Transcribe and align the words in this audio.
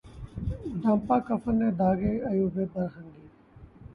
ڈھانپا 0.81 1.17
کفن 1.27 1.55
نے 1.59 1.69
داغِ 1.79 2.01
عیوبِ 2.29 2.55
برہنگی 2.73 3.25